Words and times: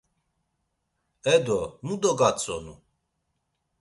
E 1.33 1.37
do, 1.45 1.59
mu 1.85 1.93
dogatzonu? 2.01 2.73